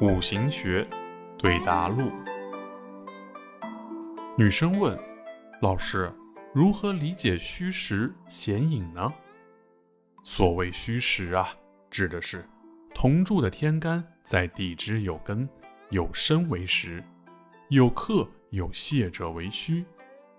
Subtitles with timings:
[0.00, 0.88] 五行学
[1.36, 2.10] 对答录。
[4.34, 4.98] 女生问
[5.60, 6.10] ：“老师，
[6.54, 9.12] 如何理解虚实显影呢？”
[10.24, 11.50] 所谓虚实啊，
[11.90, 12.48] 指的是
[12.94, 15.46] 铜铸的天干在地支有根
[15.90, 17.04] 有身为实，
[17.68, 19.84] 有克有泄者为虚。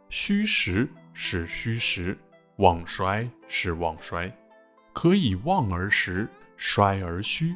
[0.09, 2.17] 虚实是虚实，
[2.55, 4.35] 旺衰是旺衰，
[4.91, 6.27] 可以旺而实，
[6.57, 7.55] 衰而虚，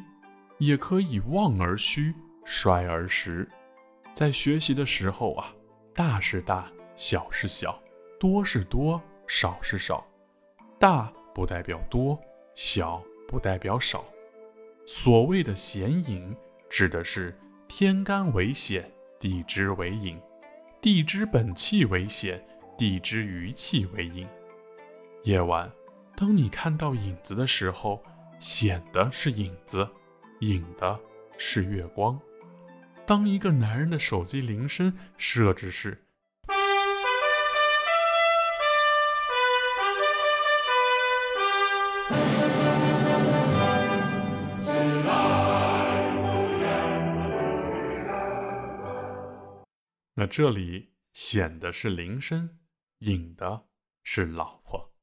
[0.58, 3.48] 也可以旺而虚，衰而实。
[4.12, 5.54] 在学习的时候啊，
[5.94, 7.78] 大是大，小是小，
[8.18, 10.06] 多是多，少是少。
[10.78, 12.18] 大不代表多，
[12.54, 14.04] 小不代表少。
[14.86, 16.34] 所谓的显影，
[16.70, 17.36] 指的是
[17.68, 20.20] 天干为显，地支为影。
[20.80, 22.42] 地支本气为显，
[22.78, 24.26] 地支余气为阴。
[25.24, 25.70] 夜晚，
[26.16, 28.02] 当你看到影子的时候，
[28.38, 29.88] 显的是影子，
[30.40, 30.98] 影的
[31.38, 32.20] 是月光。
[33.06, 36.02] 当一个男人的手机铃声设置是。
[50.18, 52.58] 那这里显的是铃声，
[52.98, 53.66] 隐的
[54.02, 54.95] 是老婆。